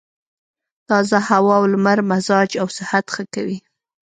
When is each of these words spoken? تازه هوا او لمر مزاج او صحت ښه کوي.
تازه 0.89 1.17
هوا 1.27 1.53
او 1.59 1.65
لمر 1.71 1.99
مزاج 2.09 2.49
او 2.61 2.67
صحت 2.77 3.05
ښه 3.13 3.23
کوي. 3.33 3.57